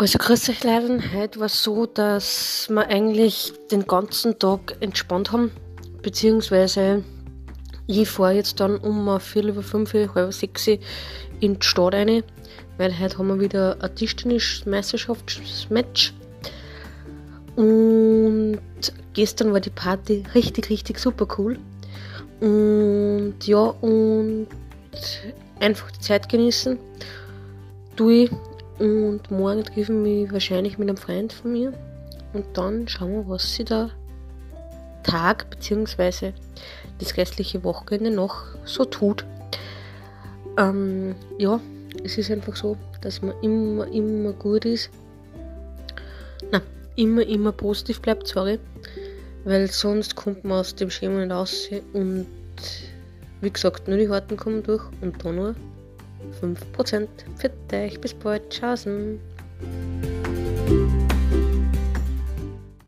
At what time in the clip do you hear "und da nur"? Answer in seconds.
55.02-55.54